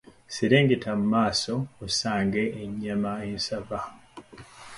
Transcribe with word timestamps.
Serengeta 0.35 0.87
wa 0.91 0.97
mmanga 1.01 1.55
osange 1.85 2.43
ennyama 2.63 3.11
ensava. 3.29 3.79